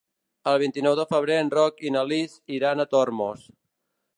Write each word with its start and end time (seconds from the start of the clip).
El 0.51 0.55
vint-i-nou 0.61 0.95
de 0.99 1.05
febrer 1.11 1.37
en 1.41 1.51
Roc 1.55 1.85
i 1.89 1.93
na 1.97 2.03
Lis 2.13 2.35
iran 2.61 2.85
a 2.85 2.89
Tormos. 2.95 3.45